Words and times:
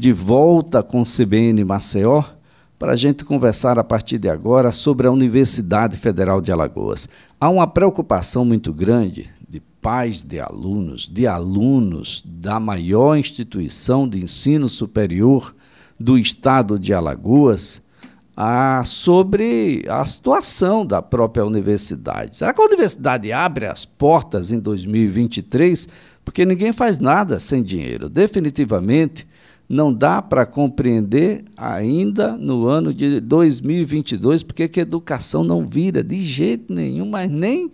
de 0.00 0.12
volta 0.12 0.80
com 0.80 1.02
o 1.02 1.04
CBN 1.04 1.64
Maceió 1.64 2.22
para 2.78 2.92
a 2.92 2.96
gente 2.96 3.24
conversar 3.24 3.80
a 3.80 3.82
partir 3.82 4.16
de 4.16 4.28
agora 4.28 4.70
sobre 4.70 5.08
a 5.08 5.10
Universidade 5.10 5.96
Federal 5.96 6.40
de 6.40 6.52
Alagoas. 6.52 7.08
Há 7.40 7.48
uma 7.48 7.66
preocupação 7.66 8.44
muito 8.44 8.72
grande 8.72 9.28
de 9.48 9.58
pais 9.58 10.22
de 10.22 10.38
alunos, 10.38 11.08
de 11.12 11.26
alunos 11.26 12.22
da 12.24 12.60
maior 12.60 13.16
instituição 13.16 14.08
de 14.08 14.22
ensino 14.22 14.68
superior 14.68 15.52
do 15.98 16.16
estado 16.16 16.78
de 16.78 16.94
Alagoas, 16.94 17.82
sobre 18.84 19.84
a 19.88 20.06
situação 20.06 20.86
da 20.86 21.02
própria 21.02 21.44
universidade. 21.44 22.36
Será 22.36 22.54
que 22.54 22.62
a 22.62 22.66
universidade 22.66 23.32
abre 23.32 23.66
as 23.66 23.84
portas 23.84 24.52
em 24.52 24.60
2023? 24.60 25.88
Porque 26.24 26.46
ninguém 26.46 26.72
faz 26.72 27.00
nada 27.00 27.40
sem 27.40 27.64
dinheiro. 27.64 28.08
Definitivamente 28.08 29.26
não 29.68 29.92
dá 29.92 30.22
para 30.22 30.46
compreender 30.46 31.44
ainda 31.56 32.36
no 32.36 32.66
ano 32.66 32.94
de 32.94 33.20
2022 33.20 34.42
porque 34.42 34.68
que 34.68 34.80
a 34.80 34.82
educação 34.82 35.44
não 35.44 35.66
vira 35.66 36.02
de 36.02 36.22
jeito 36.22 36.72
nenhum, 36.72 37.06
mas 37.06 37.30
nem 37.30 37.70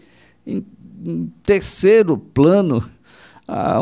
em, 0.47 0.65
em 1.07 1.33
terceiro 1.43 2.19
plano 2.19 2.83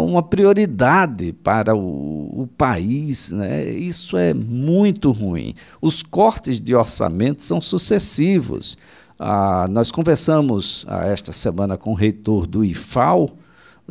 uma 0.00 0.22
prioridade 0.22 1.32
para 1.32 1.74
o, 1.74 2.42
o, 2.42 2.46
país. 2.46 3.30
Né? 3.30 3.70
Isso 3.70 4.16
é 4.16 4.34
muito 4.34 5.12
ruim. 5.12 5.54
Os 5.80 6.02
cortes 6.02 6.60
de 6.60 6.74
orçamento 6.74 7.42
são 7.42 7.60
sucessivos. 7.60 8.76
Ah, 9.18 9.68
nós 9.70 9.90
conversamos 9.92 10.84
ah, 10.88 11.06
esta 11.06 11.32
semana 11.32 11.76
com 11.76 11.92
o 11.92 11.94
reitor 11.94 12.46
do 12.46 12.64
IFAL, 12.64 13.30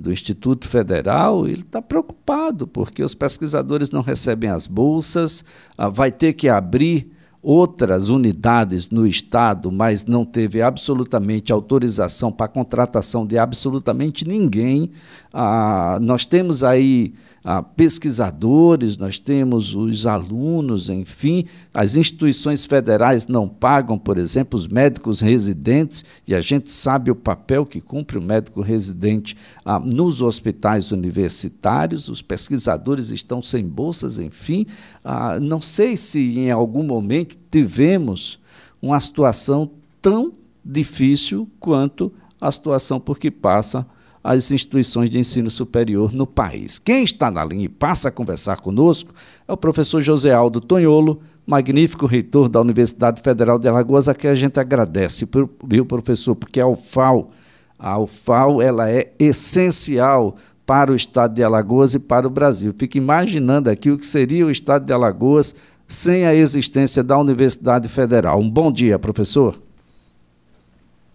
do 0.01 0.11
Instituto 0.11 0.67
Federal, 0.67 1.47
ele 1.47 1.61
está 1.61 1.81
preocupado, 1.81 2.67
porque 2.67 3.03
os 3.03 3.13
pesquisadores 3.13 3.91
não 3.91 4.01
recebem 4.01 4.49
as 4.49 4.67
bolsas, 4.67 5.45
ah, 5.77 5.87
vai 5.87 6.11
ter 6.11 6.33
que 6.33 6.49
abrir 6.49 7.11
outras 7.41 8.09
unidades 8.09 8.89
no 8.89 9.07
Estado, 9.07 9.71
mas 9.71 10.05
não 10.05 10.23
teve 10.23 10.61
absolutamente 10.61 11.51
autorização 11.51 12.31
para 12.31 12.47
contratação 12.47 13.25
de 13.25 13.37
absolutamente 13.37 14.27
ninguém. 14.27 14.91
Ah, 15.33 15.97
nós 16.01 16.25
temos 16.25 16.63
aí 16.63 17.13
ah, 17.43 17.63
pesquisadores, 17.63 18.97
nós 18.97 19.17
temos 19.17 19.73
os 19.73 20.05
alunos, 20.05 20.89
enfim, 20.89 21.45
as 21.73 21.95
instituições 21.95 22.65
federais 22.65 23.27
não 23.27 23.47
pagam, 23.47 23.97
por 23.97 24.17
exemplo, 24.17 24.57
os 24.57 24.67
médicos 24.67 25.21
residentes, 25.21 26.05
e 26.27 26.35
a 26.35 26.41
gente 26.41 26.69
sabe 26.69 27.09
o 27.09 27.15
papel 27.15 27.65
que 27.65 27.81
cumpre 27.81 28.17
o 28.17 28.21
médico 28.21 28.61
residente 28.61 29.35
ah, 29.65 29.79
nos 29.79 30.21
hospitais 30.21 30.91
universitários, 30.91 32.07
os 32.09 32.21
pesquisadores 32.21 33.09
estão 33.09 33.41
sem 33.41 33.67
bolsas, 33.67 34.19
enfim. 34.19 34.67
Ah, 35.03 35.39
não 35.39 35.61
sei 35.61 35.97
se 35.97 36.37
em 36.37 36.51
algum 36.51 36.83
momento 36.83 37.35
tivemos 37.49 38.39
uma 38.81 38.99
situação 38.99 39.71
tão 40.01 40.33
difícil 40.63 41.49
quanto 41.59 42.11
a 42.39 42.51
situação 42.51 42.99
por 42.99 43.17
que 43.17 43.31
passa 43.31 43.85
as 44.23 44.51
instituições 44.51 45.09
de 45.09 45.17
ensino 45.17 45.49
superior 45.49 46.13
no 46.13 46.27
país. 46.27 46.77
Quem 46.77 47.03
está 47.03 47.31
na 47.31 47.43
linha 47.43 47.65
e 47.65 47.69
passa 47.69 48.09
a 48.09 48.11
conversar 48.11 48.57
conosco 48.57 49.13
é 49.47 49.53
o 49.53 49.57
professor 49.57 50.01
José 50.01 50.31
Aldo 50.31 50.61
Tonholo, 50.61 51.21
magnífico 51.45 52.05
reitor 52.05 52.47
da 52.47 52.61
Universidade 52.61 53.21
Federal 53.21 53.57
de 53.57 53.67
Alagoas, 53.67 54.07
a 54.07 54.13
quem 54.13 54.29
a 54.29 54.35
gente 54.35 54.59
agradece, 54.59 55.27
viu, 55.63 55.85
professor? 55.85 56.35
Porque 56.35 56.59
a 56.59 56.67
UFAL, 56.67 57.31
a 57.77 57.97
UFAL 57.99 58.61
ela 58.61 58.89
é 58.89 59.11
essencial 59.17 60.35
para 60.65 60.91
o 60.91 60.95
estado 60.95 61.33
de 61.33 61.43
Alagoas 61.43 61.93
e 61.93 61.99
para 61.99 62.27
o 62.27 62.29
Brasil. 62.29 62.73
Fico 62.77 62.97
imaginando 62.97 63.69
aqui 63.69 63.89
o 63.89 63.97
que 63.97 64.05
seria 64.05 64.45
o 64.45 64.51
estado 64.51 64.85
de 64.85 64.93
Alagoas 64.93 65.55
sem 65.87 66.25
a 66.25 66.33
existência 66.33 67.03
da 67.03 67.17
Universidade 67.17 67.89
Federal. 67.89 68.39
Um 68.39 68.49
bom 68.49 68.71
dia, 68.71 68.97
professor. 68.97 69.59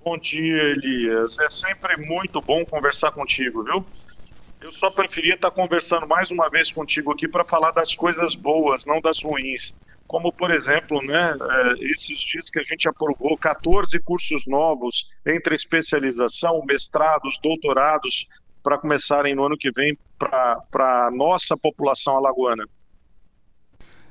Bom 0.06 0.16
dia, 0.16 0.62
Elias. 0.62 1.36
É 1.40 1.48
sempre 1.48 1.96
muito 1.96 2.40
bom 2.40 2.64
conversar 2.64 3.10
contigo, 3.10 3.64
viu? 3.64 3.84
Eu 4.60 4.70
só 4.70 4.88
preferia 4.88 5.34
estar 5.34 5.50
conversando 5.50 6.06
mais 6.06 6.30
uma 6.30 6.48
vez 6.48 6.70
contigo 6.70 7.10
aqui 7.10 7.26
para 7.26 7.42
falar 7.42 7.72
das 7.72 7.96
coisas 7.96 8.36
boas, 8.36 8.86
não 8.86 9.00
das 9.00 9.24
ruins. 9.24 9.74
Como, 10.06 10.32
por 10.32 10.52
exemplo, 10.52 11.02
né, 11.02 11.36
é, 11.36 11.72
esses 11.90 12.20
dias 12.20 12.48
que 12.50 12.60
a 12.60 12.62
gente 12.62 12.88
aprovou 12.88 13.36
14 13.36 14.00
cursos 14.04 14.46
novos 14.46 15.08
entre 15.26 15.56
especialização, 15.56 16.62
mestrados, 16.64 17.40
doutorados, 17.42 18.28
para 18.62 18.78
começarem 18.78 19.34
no 19.34 19.44
ano 19.44 19.56
que 19.58 19.70
vem 19.72 19.98
para 20.20 20.62
a 20.72 21.10
nossa 21.12 21.56
população 21.60 22.16
alagoana. 22.16 22.64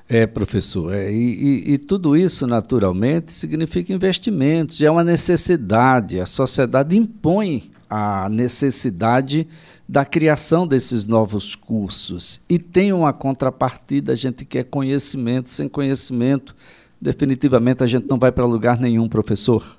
É, 0.08 0.28
professor, 0.28 0.94
é, 0.94 1.12
e, 1.12 1.74
e, 1.74 1.78
tudo 1.80 2.16
isso, 2.16 2.46
naturalmente, 2.46 3.34
significa 3.34 3.92
investimentos, 3.92 4.80
é 4.80 4.90
uma 4.90 5.04
necessidade. 5.04 6.20
A 6.20 6.28
sociedade 6.28 6.96
impõe 6.96 7.72
a 7.90 8.30
necessidade 8.30 9.48
da 9.90 10.06
criação 10.06 10.68
desses 10.68 11.06
novos 11.06 11.56
cursos. 11.56 12.42
E 12.48 12.60
tem 12.60 12.94
uma 12.94 13.14
contrapartida, 13.14 14.14
a 14.14 14.16
gente 14.16 14.46
quer 14.46 14.66
conhecimento, 14.66 15.50
sem 15.50 15.68
conhecimento, 15.68 16.56
definitivamente 17.02 17.84
a 17.84 17.88
gente 17.88 18.08
não 18.08 18.20
vai 18.20 18.32
para 18.32 18.46
lugar 18.46 18.80
nenhum, 18.80 19.10
professor. 19.10 19.78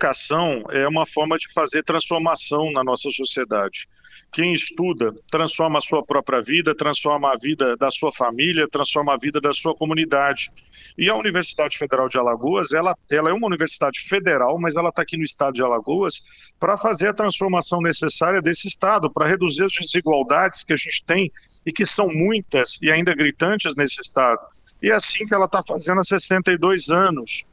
Educação 0.00 0.62
é 0.70 0.88
uma 0.88 1.04
forma 1.04 1.36
de 1.36 1.52
fazer 1.52 1.82
transformação 1.82 2.72
na 2.72 2.82
nossa 2.82 3.10
sociedade. 3.10 3.86
Quem 4.32 4.54
estuda 4.54 5.14
transforma 5.30 5.76
a 5.76 5.82
sua 5.82 6.02
própria 6.02 6.40
vida, 6.40 6.74
transforma 6.74 7.30
a 7.30 7.36
vida 7.36 7.76
da 7.76 7.90
sua 7.90 8.10
família, 8.10 8.66
transforma 8.66 9.12
a 9.12 9.18
vida 9.18 9.42
da 9.42 9.52
sua 9.52 9.76
comunidade. 9.76 10.48
E 10.96 11.10
a 11.10 11.14
Universidade 11.14 11.76
Federal 11.76 12.08
de 12.08 12.18
Alagoas, 12.18 12.72
ela, 12.72 12.96
ela 13.10 13.28
é 13.28 13.34
uma 13.34 13.46
universidade 13.46 14.00
federal, 14.00 14.58
mas 14.58 14.74
ela 14.74 14.88
está 14.88 15.02
aqui 15.02 15.18
no 15.18 15.22
estado 15.22 15.52
de 15.52 15.62
Alagoas 15.62 16.22
para 16.58 16.78
fazer 16.78 17.08
a 17.08 17.14
transformação 17.14 17.82
necessária 17.82 18.40
desse 18.40 18.68
estado, 18.68 19.12
para 19.12 19.26
reduzir 19.26 19.64
as 19.64 19.72
desigualdades 19.72 20.64
que 20.64 20.72
a 20.72 20.76
gente 20.76 21.04
tem 21.04 21.30
e 21.66 21.70
que 21.70 21.84
são 21.84 22.08
muitas 22.08 22.78
e 22.80 22.90
ainda 22.90 23.14
gritantes 23.14 23.76
nesse 23.76 24.00
estado. 24.00 24.40
E 24.82 24.90
é 24.90 24.94
assim 24.94 25.26
que 25.26 25.34
ela 25.34 25.44
está 25.44 25.60
fazendo 25.62 26.00
há 26.00 26.04
62 26.04 26.88
anos. 26.88 27.44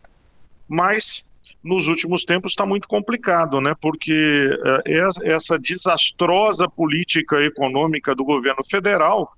Mas 0.66 1.27
nos 1.68 1.88
últimos 1.88 2.24
tempos 2.24 2.54
está 2.54 2.66
muito 2.66 2.88
complicado, 2.88 3.60
né? 3.60 3.76
Porque 3.80 4.50
uh, 4.50 5.22
essa 5.24 5.60
desastrosa 5.60 6.68
política 6.70 7.42
econômica 7.42 8.16
do 8.16 8.24
governo 8.24 8.64
federal, 8.64 9.32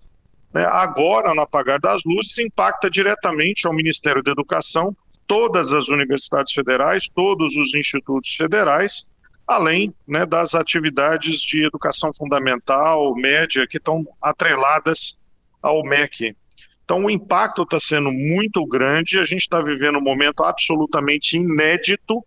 né, 0.54 0.66
agora, 0.66 1.34
no 1.34 1.42
apagar 1.42 1.80
das 1.80 2.04
luzes, 2.06 2.38
impacta 2.38 2.90
diretamente 2.90 3.68
ao 3.68 3.74
Ministério 3.74 4.22
da 4.24 4.32
Educação, 4.32 4.96
todas 5.28 5.72
as 5.72 5.90
universidades 5.90 6.54
federais, 6.54 7.08
todos 7.08 7.56
os 7.56 7.74
institutos 7.76 8.36
federais, 8.36 9.16
além 9.48 9.94
né, 10.08 10.26
das 10.26 10.54
atividades 10.54 11.42
de 11.42 11.66
educação 11.66 12.12
fundamental, 12.14 13.16
média, 13.16 13.68
que 13.68 13.78
estão 13.78 14.06
atreladas 14.22 15.26
ao 15.62 15.84
MEC. 15.84 16.36
Então, 16.90 17.06
o 17.06 17.12
impacto 17.12 17.62
está 17.62 17.80
sendo 17.80 18.12
muito 18.12 18.66
grande. 18.66 19.20
A 19.20 19.24
gente 19.24 19.42
está 19.42 19.62
vivendo 19.62 20.00
um 20.00 20.04
momento 20.04 20.44
absolutamente 20.44 21.38
inédito 21.38 22.26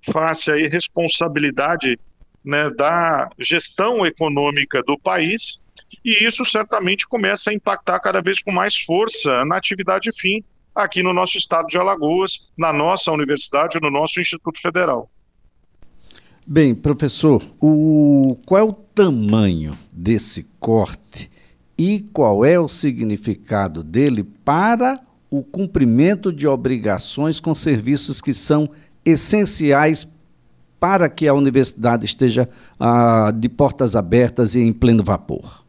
face 0.00 0.50
à 0.50 0.56
irresponsabilidade 0.56 2.00
né, 2.42 2.70
da 2.70 3.28
gestão 3.38 4.06
econômica 4.06 4.82
do 4.82 4.98
país. 4.98 5.62
E 6.02 6.24
isso 6.24 6.42
certamente 6.46 7.06
começa 7.06 7.50
a 7.50 7.54
impactar 7.54 8.00
cada 8.00 8.22
vez 8.22 8.40
com 8.40 8.50
mais 8.50 8.76
força 8.78 9.44
na 9.44 9.58
atividade 9.58 10.08
fim 10.18 10.42
aqui 10.74 11.02
no 11.02 11.12
nosso 11.12 11.36
estado 11.36 11.66
de 11.66 11.76
Alagoas, 11.76 12.48
na 12.56 12.72
nossa 12.72 13.12
universidade, 13.12 13.78
no 13.78 13.90
nosso 13.90 14.20
Instituto 14.20 14.58
Federal. 14.58 15.10
Bem, 16.46 16.74
professor, 16.74 17.42
o, 17.60 18.38
qual 18.46 18.58
é 18.58 18.64
o 18.64 18.72
tamanho 18.72 19.76
desse 19.92 20.44
corte 20.58 21.28
e 21.78 22.00
qual 22.12 22.44
é 22.44 22.58
o 22.58 22.66
significado 22.66 23.84
dele 23.84 24.24
para 24.44 25.00
o 25.30 25.44
cumprimento 25.44 26.32
de 26.32 26.46
obrigações 26.46 27.38
com 27.38 27.54
serviços 27.54 28.20
que 28.20 28.32
são 28.32 28.68
essenciais 29.04 30.10
para 30.80 31.08
que 31.08 31.28
a 31.28 31.34
universidade 31.34 32.04
esteja 32.04 32.48
ah, 32.78 33.32
de 33.34 33.48
portas 33.48 33.94
abertas 33.94 34.54
e 34.54 34.60
em 34.60 34.72
pleno 34.72 35.04
vapor? 35.04 35.64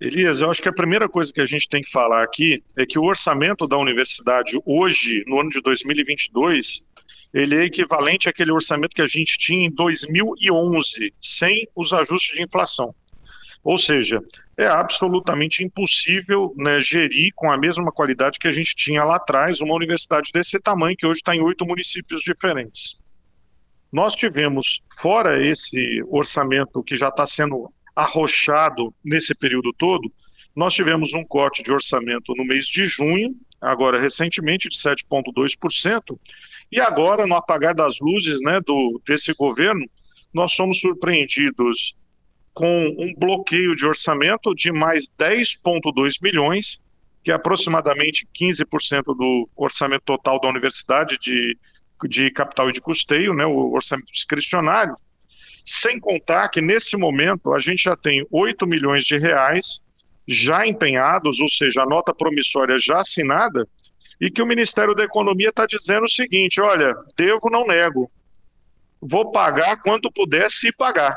Elias, 0.00 0.40
eu 0.40 0.50
acho 0.50 0.62
que 0.62 0.68
a 0.68 0.72
primeira 0.72 1.08
coisa 1.08 1.32
que 1.32 1.40
a 1.40 1.44
gente 1.44 1.68
tem 1.68 1.82
que 1.82 1.90
falar 1.90 2.22
aqui 2.22 2.62
é 2.76 2.86
que 2.86 2.98
o 2.98 3.04
orçamento 3.04 3.66
da 3.66 3.76
universidade 3.76 4.60
hoje, 4.64 5.24
no 5.26 5.40
ano 5.40 5.50
de 5.50 5.60
2022, 5.60 6.84
ele 7.34 7.56
é 7.56 7.64
equivalente 7.64 8.28
àquele 8.28 8.52
orçamento 8.52 8.94
que 8.94 9.02
a 9.02 9.06
gente 9.06 9.36
tinha 9.38 9.66
em 9.66 9.70
2011, 9.70 11.12
sem 11.20 11.66
os 11.74 11.92
ajustes 11.92 12.36
de 12.36 12.42
inflação. 12.42 12.94
Ou 13.62 13.76
seja, 13.76 14.20
é 14.56 14.66
absolutamente 14.66 15.62
impossível 15.62 16.54
né, 16.56 16.80
gerir 16.80 17.32
com 17.34 17.50
a 17.50 17.58
mesma 17.58 17.92
qualidade 17.92 18.38
que 18.38 18.48
a 18.48 18.52
gente 18.52 18.74
tinha 18.74 19.04
lá 19.04 19.16
atrás 19.16 19.60
uma 19.60 19.74
universidade 19.74 20.30
desse 20.32 20.58
tamanho, 20.58 20.96
que 20.96 21.06
hoje 21.06 21.18
está 21.18 21.34
em 21.34 21.40
oito 21.40 21.66
municípios 21.66 22.22
diferentes. 22.22 23.00
Nós 23.92 24.14
tivemos, 24.14 24.80
fora 25.00 25.42
esse 25.42 26.02
orçamento 26.08 26.82
que 26.82 26.94
já 26.94 27.08
está 27.08 27.26
sendo 27.26 27.72
arrochado 27.94 28.94
nesse 29.04 29.36
período 29.38 29.72
todo, 29.72 30.12
nós 30.54 30.74
tivemos 30.74 31.14
um 31.14 31.24
corte 31.24 31.62
de 31.62 31.72
orçamento 31.72 32.32
no 32.36 32.44
mês 32.44 32.66
de 32.66 32.86
junho, 32.86 33.34
agora 33.60 34.00
recentemente, 34.00 34.68
de 34.68 34.76
7,2%, 34.76 36.18
e 36.70 36.80
agora, 36.80 37.26
no 37.26 37.34
apagar 37.34 37.74
das 37.74 37.98
luzes 38.00 38.40
né, 38.42 38.60
do, 38.60 39.00
desse 39.06 39.32
governo, 39.34 39.86
nós 40.32 40.52
somos 40.52 40.80
surpreendidos 40.80 41.94
com 42.58 42.88
um 42.98 43.14
bloqueio 43.16 43.76
de 43.76 43.86
orçamento 43.86 44.52
de 44.52 44.72
mais 44.72 45.04
10,2 45.16 46.14
milhões, 46.20 46.80
que 47.22 47.30
é 47.30 47.34
aproximadamente 47.34 48.26
15% 48.36 49.04
do 49.16 49.48
orçamento 49.54 50.02
total 50.04 50.40
da 50.40 50.48
universidade 50.48 51.16
de, 51.20 51.56
de 52.08 52.32
capital 52.32 52.68
e 52.68 52.72
de 52.72 52.80
custeio, 52.80 53.32
né, 53.32 53.46
o 53.46 53.72
orçamento 53.72 54.12
discricionário, 54.12 54.92
sem 55.64 56.00
contar 56.00 56.48
que 56.48 56.60
nesse 56.60 56.96
momento 56.96 57.54
a 57.54 57.60
gente 57.60 57.84
já 57.84 57.94
tem 57.94 58.26
8 58.28 58.66
milhões 58.66 59.04
de 59.04 59.16
reais 59.16 59.78
já 60.26 60.66
empenhados, 60.66 61.38
ou 61.38 61.48
seja, 61.48 61.82
a 61.82 61.86
nota 61.86 62.12
promissória 62.12 62.76
já 62.76 62.98
assinada, 62.98 63.68
e 64.20 64.32
que 64.32 64.42
o 64.42 64.46
Ministério 64.46 64.96
da 64.96 65.04
Economia 65.04 65.50
está 65.50 65.64
dizendo 65.64 66.06
o 66.06 66.10
seguinte: 66.10 66.60
olha, 66.60 66.92
devo, 67.16 67.48
não 67.50 67.68
nego, 67.68 68.10
vou 69.00 69.30
pagar 69.30 69.76
quanto 69.76 70.10
puder 70.10 70.50
se 70.50 70.76
pagar. 70.76 71.16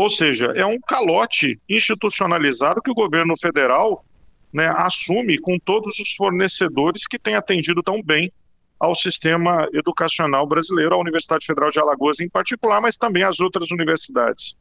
Ou 0.00 0.08
seja, 0.08 0.46
é 0.54 0.64
um 0.64 0.80
calote 0.80 1.60
institucionalizado 1.68 2.80
que 2.80 2.90
o 2.90 2.94
governo 2.94 3.34
federal 3.38 4.02
né, 4.50 4.72
assume 4.78 5.38
com 5.38 5.58
todos 5.58 5.98
os 5.98 6.14
fornecedores 6.14 7.06
que 7.06 7.18
têm 7.18 7.34
atendido 7.34 7.82
tão 7.82 8.02
bem 8.02 8.32
ao 8.78 8.94
sistema 8.94 9.68
educacional 9.74 10.46
brasileiro, 10.46 10.94
à 10.94 10.98
Universidade 10.98 11.44
Federal 11.44 11.70
de 11.70 11.80
Alagoas 11.80 12.18
em 12.18 12.30
particular, 12.30 12.80
mas 12.80 12.96
também 12.96 13.24
às 13.24 13.40
outras 13.40 13.70
universidades. 13.72 14.56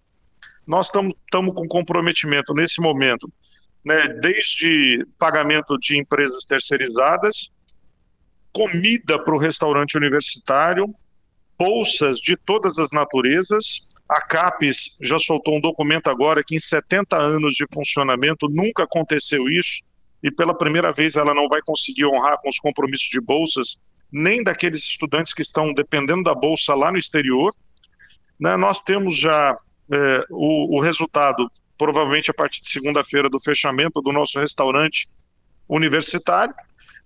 Nós 0.68 0.88
estamos 0.88 1.16
com 1.32 1.66
comprometimento 1.70 2.54
nesse 2.54 2.82
momento, 2.82 3.32
né, 3.86 4.10
desde 4.10 5.08
pagamento 5.18 5.78
de 5.78 5.98
empresas 5.98 6.44
terceirizadas, 6.44 7.50
comida 8.52 9.18
para 9.24 9.34
o 9.34 9.40
restaurante 9.40 9.96
universitário, 9.96 10.84
bolsas 11.58 12.20
de 12.20 12.36
todas 12.36 12.78
as 12.78 12.92
naturezas. 12.92 13.88
A 14.10 14.22
CAPES 14.22 14.98
já 15.04 15.20
soltou 15.20 15.56
um 15.56 15.62
documento 15.62 16.10
agora 16.10 16.44
que 16.44 16.56
em 16.56 16.60
70 16.60 17.16
anos 17.16 17.54
de 17.54 17.66
funcionamento 17.72 18.50
nunca 18.50 18.84
aconteceu 18.84 19.48
isso, 19.48 19.82
e 20.24 20.32
pela 20.32 20.58
primeira 20.58 20.92
vez 20.92 21.16
ela 21.16 21.34
não 21.34 21.48
vai 21.48 21.62
conseguir 21.62 22.06
honrar 22.06 22.38
com 22.42 22.50
os 22.50 22.58
compromissos 22.58 23.08
de 23.08 23.22
bolsas 23.22 23.78
nem 24.12 24.44
daqueles 24.44 24.84
estudantes 24.84 25.32
que 25.32 25.44
estão 25.44 25.72
dependendo 25.74 26.24
da 26.24 26.34
bolsa 26.34 26.74
lá 26.74 26.92
no 26.92 26.98
exterior. 26.98 27.54
Né, 28.40 28.58
nós 28.58 28.82
temos 28.82 29.16
já 29.16 29.54
é, 29.92 30.24
o, 30.32 30.78
o 30.78 30.82
resultado, 30.82 31.46
provavelmente 31.78 32.32
a 32.32 32.34
partir 32.34 32.62
de 32.62 32.70
segunda-feira, 32.70 33.30
do 33.30 33.40
fechamento 33.40 34.02
do 34.02 34.12
nosso 34.12 34.40
restaurante 34.40 35.08
universitário, 35.68 36.54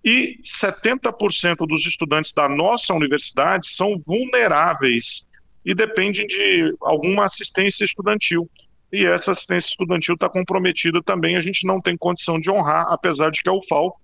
e 0.02 0.38
70% 0.42 1.66
dos 1.66 1.86
estudantes 1.86 2.32
da 2.32 2.48
nossa 2.48 2.94
universidade 2.94 3.68
são 3.68 3.94
vulneráveis 4.06 5.26
e 5.64 5.74
dependem 5.74 6.26
de 6.26 6.76
alguma 6.80 7.24
assistência 7.24 7.84
estudantil. 7.84 8.48
E 8.92 9.06
essa 9.06 9.32
assistência 9.32 9.70
estudantil 9.70 10.14
está 10.14 10.28
comprometida 10.28 11.02
também, 11.02 11.36
a 11.36 11.40
gente 11.40 11.66
não 11.66 11.80
tem 11.80 11.96
condição 11.96 12.38
de 12.38 12.50
honrar, 12.50 12.86
apesar 12.90 13.30
de 13.30 13.42
que 13.42 13.48
a 13.48 13.52
UFAL 13.52 13.98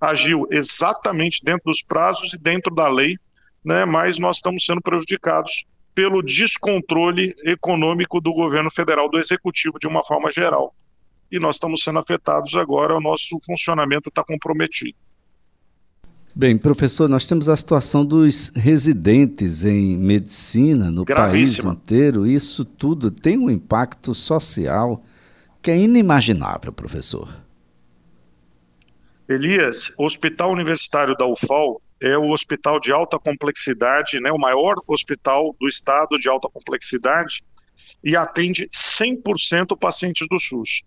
agiu 0.00 0.46
exatamente 0.50 1.44
dentro 1.44 1.64
dos 1.66 1.82
prazos 1.82 2.32
e 2.32 2.38
dentro 2.38 2.74
da 2.74 2.88
lei, 2.88 3.16
né, 3.62 3.84
mas 3.84 4.18
nós 4.18 4.36
estamos 4.36 4.64
sendo 4.64 4.80
prejudicados 4.80 5.66
pelo 5.94 6.22
descontrole 6.22 7.34
econômico 7.44 8.20
do 8.20 8.32
governo 8.32 8.70
federal, 8.70 9.10
do 9.10 9.18
executivo 9.18 9.78
de 9.78 9.86
uma 9.86 10.02
forma 10.02 10.30
geral. 10.30 10.74
E 11.30 11.38
nós 11.38 11.56
estamos 11.56 11.82
sendo 11.82 11.98
afetados 11.98 12.56
agora, 12.56 12.96
o 12.96 13.00
nosso 13.00 13.38
funcionamento 13.44 14.08
está 14.08 14.24
comprometido. 14.24 14.96
Bem, 16.34 16.56
professor, 16.56 17.08
nós 17.08 17.26
temos 17.26 17.48
a 17.48 17.56
situação 17.56 18.04
dos 18.04 18.50
residentes 18.54 19.64
em 19.64 19.96
medicina 19.96 20.90
no 20.90 21.04
Gravíssima. 21.04 21.70
país 21.70 21.78
inteiro. 21.78 22.26
Isso 22.26 22.64
tudo 22.64 23.10
tem 23.10 23.36
um 23.36 23.50
impacto 23.50 24.14
social 24.14 25.02
que 25.60 25.70
é 25.70 25.76
inimaginável, 25.76 26.72
professor. 26.72 27.28
Elias, 29.28 29.92
o 29.98 30.04
Hospital 30.04 30.52
Universitário 30.52 31.16
da 31.16 31.26
UFAL 31.26 31.80
é 32.00 32.16
o 32.16 32.30
hospital 32.30 32.80
de 32.80 32.90
alta 32.90 33.18
complexidade, 33.18 34.18
né, 34.20 34.32
o 34.32 34.38
maior 34.38 34.74
hospital 34.86 35.54
do 35.60 35.68
estado 35.68 36.18
de 36.18 36.28
alta 36.28 36.48
complexidade 36.48 37.42
e 38.02 38.16
atende 38.16 38.66
100% 38.68 39.76
pacientes 39.78 40.26
do 40.28 40.38
SUS. 40.38 40.82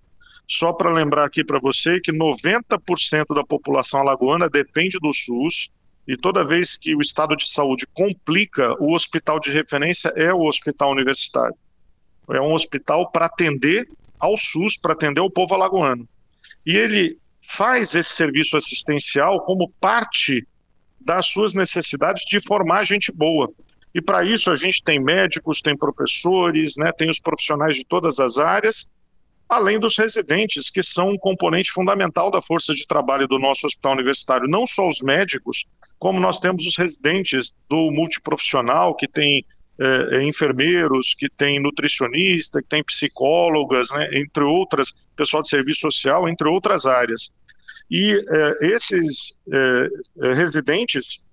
Só 0.48 0.74
para 0.74 0.94
lembrar 0.94 1.26
aqui 1.26 1.44
para 1.44 1.60
você 1.60 2.00
que 2.00 2.12
90% 2.12 3.34
da 3.34 3.44
população 3.44 4.00
alagoana 4.02 4.50
depende 4.50 4.98
do 5.00 5.14
SUS 5.14 5.72
e 6.08 6.18
toda 6.18 6.46
vez 6.46 6.76
que 6.76 6.96
o 6.96 7.02
estado 7.02 7.36
de 7.36 7.50
saúde 7.50 7.88
complica, 7.94 8.76
o 8.82 8.94
hospital 8.94 9.40
de 9.40 9.52
referência 9.52 10.10
é 10.16 10.34
o 10.34 10.42
hospital 10.42 10.92
universitário. 10.92 11.56
É 12.30 12.42
um 12.42 12.54
hospital 12.54 13.10
para 13.10 13.26
atender 13.26 13.88
ao 14.20 14.36
SUS, 14.38 14.78
para 14.78 14.94
atender 14.94 15.22
o 15.22 15.30
povo 15.30 15.54
alagoano. 15.54 16.08
E 16.66 16.76
ele 16.76 17.18
faz 17.42 17.96
esse 17.96 18.10
serviço 18.10 18.56
assistencial 18.58 19.42
como 19.42 19.72
parte 19.80 20.46
das 21.00 21.28
suas 21.28 21.54
necessidades 21.54 22.24
de 22.26 22.40
formar 22.40 22.86
gente 22.86 23.12
boa. 23.12 23.52
E 23.94 24.02
para 24.02 24.24
isso 24.26 24.50
a 24.50 24.56
gente 24.56 24.84
tem 24.84 25.00
médicos, 25.00 25.62
tem 25.62 25.78
professores, 25.78 26.76
né, 26.78 26.92
tem 26.98 27.10
os 27.10 27.20
profissionais 27.20 27.76
de 27.76 27.86
todas 27.86 28.20
as 28.20 28.38
áreas, 28.38 28.94
além 29.56 29.80
dos 29.80 29.98
residentes, 29.98 30.70
que 30.70 30.84
são 30.84 31.10
um 31.10 31.18
componente 31.18 31.72
fundamental 31.72 32.32
da 32.32 32.42
força 32.42 32.74
de 32.74 32.86
trabalho 32.88 33.28
do 33.28 33.40
nosso 33.40 33.66
hospital 33.68 33.94
universitário. 33.94 34.48
Não 34.48 34.66
só 34.66 34.88
os 34.88 35.02
médicos, 35.02 35.66
como 36.00 36.20
nós 36.20 36.40
temos 36.40 36.66
os 36.66 36.78
residentes 36.78 37.56
do 37.70 37.92
multiprofissional, 37.92 38.96
que 38.96 39.08
tem 39.08 39.46
é, 39.80 40.18
é, 40.18 40.24
enfermeiros, 40.24 41.16
que 41.16 41.28
tem 41.28 41.60
nutricionista, 41.60 42.62
que 42.62 42.68
tem 42.68 42.84
psicólogas, 42.84 43.90
né, 43.92 44.08
entre 44.14 44.44
outras, 44.44 44.94
pessoal 45.16 45.42
de 45.42 45.50
serviço 45.50 45.82
social, 45.82 46.30
entre 46.30 46.48
outras 46.48 46.86
áreas. 46.86 47.36
E 47.90 48.14
é, 48.14 48.68
esses 48.68 49.38
residentes, 50.36 51.28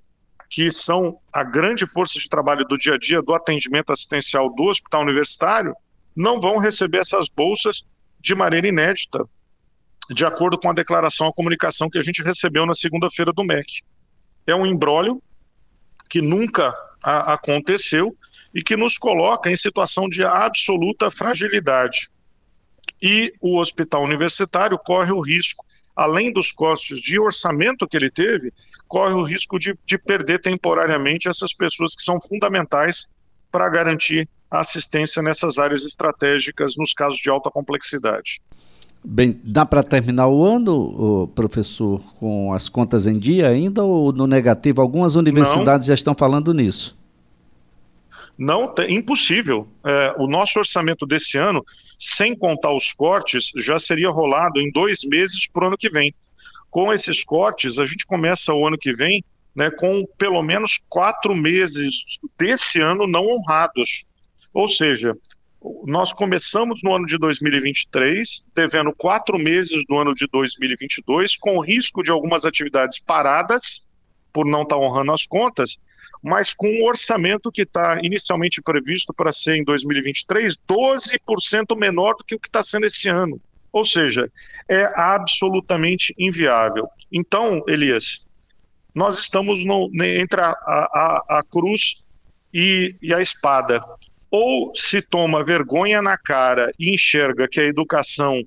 que 0.49 0.71
são 0.71 1.19
a 1.33 1.45
grande 1.45 1.87
força 1.87 2.19
de 2.19 2.29
trabalho 2.29 2.65
do 2.65 2.77
dia 2.77 2.95
a 2.95 2.99
dia 2.99 3.23
do 3.23 3.35
atendimento 3.35 3.93
assistencial 3.93 4.53
do 4.55 4.65
hospital 4.65 5.03
universitário, 5.03 5.75
não 6.17 6.41
vão 6.41 6.59
receber 6.59 6.99
essas 6.99 7.29
bolsas 7.29 7.85
de 8.21 8.35
maneira 8.35 8.69
inédita, 8.69 9.25
de 10.11 10.25
acordo 10.25 10.59
com 10.59 10.71
a 10.71 10.75
declaração, 10.75 11.29
a 11.29 11.33
comunicação 11.33 11.89
que 11.89 11.99
a 11.99 12.03
gente 12.03 12.23
recebeu 12.23 12.67
na 12.67 12.75
segunda-feira 12.75 13.33
do 13.33 13.45
MEC. 13.45 13.83
É 14.47 14.55
um 14.55 14.67
embrólio 14.67 15.23
que 16.09 16.21
nunca 16.21 16.75
a, 17.03 17.35
aconteceu 17.35 18.17
e 18.55 18.63
que 18.63 18.77
nos 18.77 18.99
coloca 18.99 19.51
em 19.51 19.57
situação 19.57 20.09
de 20.09 20.25
absoluta 20.25 21.11
fragilidade. 21.11 22.09
E 23.01 23.33
o 23.41 23.59
hospital 23.59 24.03
universitário 24.03 24.77
corre 24.79 25.13
o 25.13 25.21
risco, 25.21 25.65
além 25.95 26.33
dos 26.33 26.51
custos 26.51 27.01
de 27.01 27.19
orçamento 27.19 27.87
que 27.87 27.97
ele 27.97 28.11
teve, 28.11 28.53
corre 28.89 29.15
o 29.15 29.23
risco 29.23 29.59
de, 29.59 29.79
de 29.87 29.97
perder 29.97 30.41
temporariamente 30.41 31.29
essas 31.29 31.55
pessoas 31.55 31.95
que 31.95 32.03
são 32.03 32.21
fundamentais 32.21 33.09
para 33.51 33.69
garantir 33.69 34.29
a 34.51 34.61
assistência 34.61 35.23
nessas 35.23 35.59
áreas 35.59 35.85
estratégicas 35.85 36.75
nos 36.77 36.93
casos 36.93 37.19
de 37.19 37.31
alta 37.31 37.51
complexidade. 37.51 38.41
Bem, 39.03 39.41
dá 39.45 39.65
para 39.65 39.83
terminar 39.83 40.29
o 40.29 40.45
ano, 40.45 41.29
professor, 41.35 42.03
com 42.19 42.53
as 42.53 42.69
contas 42.69 43.07
em 43.07 43.19
dia 43.19 43.49
ainda 43.49 43.83
ou 43.83 44.13
no 44.13 44.27
negativo? 44.27 44.83
Algumas 44.83 45.15
universidades 45.15 45.87
Não. 45.87 45.93
já 45.93 45.95
estão 45.95 46.15
falando 46.15 46.53
nisso. 46.53 46.99
Não, 48.37 48.75
é 48.79 48.91
impossível. 48.91 49.69
É, 49.85 50.15
o 50.19 50.27
nosso 50.27 50.59
orçamento 50.59 51.07
desse 51.07 51.39
ano, 51.39 51.65
sem 51.99 52.35
contar 52.37 52.75
os 52.75 52.93
cortes, 52.93 53.51
já 53.57 53.79
seria 53.79 54.11
rolado 54.11 54.61
em 54.61 54.71
dois 54.71 54.99
meses 55.05 55.47
para 55.47 55.65
o 55.65 55.67
ano 55.69 55.79
que 55.79 55.91
vem. 55.91 56.13
Com 56.71 56.93
esses 56.93 57.25
cortes, 57.25 57.79
a 57.79 57.85
gente 57.85 58.07
começa 58.07 58.53
o 58.53 58.67
ano 58.67 58.79
que 58.79 58.93
vem 58.93 59.25
né, 59.55 59.71
com 59.71 60.05
pelo 60.17 60.43
menos 60.43 60.79
quatro 60.89 61.35
meses 61.35 62.19
desse 62.39 62.81
ano 62.81 63.07
não 63.07 63.27
honrados. 63.27 64.07
Ou 64.53 64.69
seja, 64.69 65.17
nós 65.85 66.13
começamos 66.13 66.81
no 66.83 66.95
ano 66.95 67.07
de 67.07 67.19
2023, 67.19 68.45
devendo 68.55 68.95
quatro 68.95 69.39
meses 69.39 69.85
do 69.87 69.97
ano 69.99 70.15
de 70.15 70.27
2022, 70.27 71.37
com 71.37 71.61
risco 71.61 72.03
de 72.03 72.11
algumas 72.11 72.45
atividades 72.45 72.99
paradas, 72.99 73.91
por 74.33 74.47
não 74.47 74.63
estar 74.63 74.79
honrando 74.79 75.13
as 75.13 75.27
contas, 75.27 75.79
mas 76.23 76.55
com 76.55 76.69
um 76.69 76.85
orçamento 76.85 77.51
que 77.51 77.63
está 77.63 77.99
inicialmente 78.03 78.63
previsto 78.63 79.13
para 79.13 79.33
ser 79.33 79.57
em 79.57 79.65
2023 79.65 80.57
12% 80.69 81.77
menor 81.77 82.15
do 82.15 82.25
que 82.25 82.35
o 82.35 82.39
que 82.39 82.49
está 82.49 82.63
sendo 82.63 82.87
esse 82.87 83.09
ano. 83.09 83.41
Ou 83.73 83.85
seja, 83.85 84.31
é 84.69 84.85
absolutamente 84.97 86.15
inviável. 86.19 86.89
Então, 87.13 87.63
Elias, 87.69 88.27
nós 88.95 89.19
estamos 89.19 89.65
no, 89.65 89.91
entre 90.03 90.41
a, 90.41 90.51
a, 90.51 91.25
a 91.39 91.43
cruz 91.49 92.09
e, 92.53 92.95
e, 93.01 93.15
a 93.15 93.21
espada. 93.21 93.81
ou 94.31 94.73
se 94.75 95.03
toma 95.09 95.45
vergonha 95.45 96.01
na 96.01 96.17
cara 96.17 96.71
e 96.79 96.95
enxerga 96.95 97.49
que 97.49 97.61
a 97.61 97.65
educação 97.65 98.41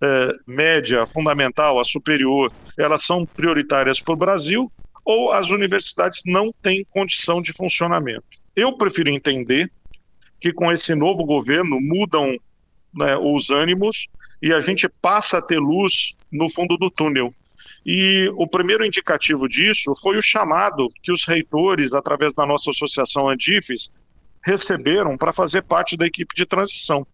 é, 0.00 0.32
média, 0.46 1.06
fundamental, 1.06 1.78
a 1.78 1.84
superior, 1.84 2.52
elas 2.78 3.04
são 3.04 3.24
prioritárias 3.24 4.00
para 4.00 4.14
o 4.14 4.16
Brasil, 4.16 4.70
ou 5.04 5.32
as 5.32 5.50
universidades 5.50 6.22
não 6.26 6.52
têm 6.62 6.84
condição 6.90 7.40
de 7.40 7.52
funcionamento. 7.52 8.24
Eu 8.56 8.76
prefiro 8.76 9.10
entender 9.10 9.70
que 10.40 10.52
com 10.52 10.70
esse 10.70 10.94
novo 10.94 11.24
governo 11.24 11.78
mudam 11.80 12.36
né, 12.94 13.16
os 13.16 13.50
ânimos 13.50 14.06
e 14.42 14.52
a 14.52 14.60
gente 14.60 14.88
passa 15.00 15.38
a 15.38 15.42
ter 15.42 15.58
luz 15.58 16.18
no 16.30 16.50
fundo 16.50 16.76
do 16.76 16.90
túnel. 16.90 17.30
E 17.84 18.30
o 18.36 18.48
primeiro 18.48 18.84
indicativo 18.84 19.46
disso 19.48 19.94
foi 20.00 20.16
o 20.16 20.22
chamado 20.22 20.88
que 21.02 21.12
os 21.12 21.26
reitores, 21.26 21.92
através 21.92 22.34
da 22.34 22.46
nossa 22.46 22.70
associação 22.70 23.28
Andifes, 23.28 23.92
receberam 24.42 25.16
para 25.16 25.32
fazer 25.32 25.64
parte 25.64 25.96
da 25.96 26.06
equipe 26.06 26.34
de 26.34 26.46
transição. 26.46 27.06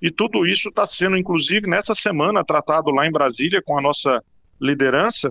E 0.00 0.10
tudo 0.10 0.46
isso 0.46 0.68
está 0.68 0.86
sendo, 0.86 1.16
inclusive, 1.16 1.68
nessa 1.68 1.94
semana, 1.94 2.44
tratado 2.44 2.90
lá 2.90 3.06
em 3.06 3.12
Brasília 3.12 3.62
com 3.64 3.78
a 3.78 3.82
nossa 3.82 4.22
liderança, 4.60 5.30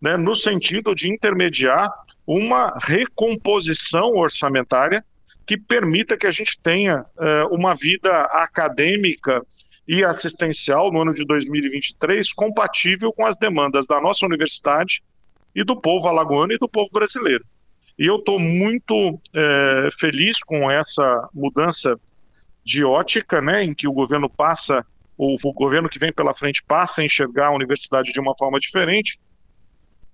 né, 0.00 0.16
no 0.16 0.34
sentido 0.34 0.94
de 0.94 1.10
intermediar 1.10 1.90
uma 2.26 2.74
recomposição 2.82 4.10
orçamentária 4.16 5.04
que 5.46 5.58
permita 5.58 6.16
que 6.16 6.26
a 6.26 6.30
gente 6.30 6.60
tenha 6.62 7.00
uh, 7.00 7.54
uma 7.54 7.74
vida 7.74 8.10
acadêmica 8.24 9.42
e 9.86 10.02
assistencial 10.02 10.90
no 10.90 11.02
ano 11.02 11.14
de 11.14 11.24
2023 11.24 12.32
compatível 12.32 13.12
com 13.12 13.26
as 13.26 13.38
demandas 13.38 13.86
da 13.86 14.00
nossa 14.00 14.24
universidade 14.24 15.02
e 15.54 15.62
do 15.62 15.80
povo 15.80 16.08
alagoano 16.08 16.52
e 16.52 16.58
do 16.58 16.68
povo 16.68 16.90
brasileiro. 16.92 17.44
E 17.98 18.06
eu 18.06 18.16
estou 18.16 18.40
muito 18.40 19.20
é, 19.32 19.88
feliz 19.98 20.42
com 20.42 20.70
essa 20.70 21.28
mudança 21.32 21.98
de 22.64 22.82
ótica, 22.82 23.40
né, 23.40 23.62
em 23.62 23.74
que 23.74 23.86
o 23.86 23.92
governo 23.92 24.28
passa, 24.28 24.84
o, 25.16 25.36
o 25.42 25.52
governo 25.52 25.88
que 25.88 25.98
vem 25.98 26.12
pela 26.12 26.34
frente 26.34 26.64
passa 26.66 27.00
a 27.00 27.04
enxergar 27.04 27.48
a 27.48 27.54
universidade 27.54 28.12
de 28.12 28.18
uma 28.18 28.34
forma 28.36 28.58
diferente. 28.58 29.18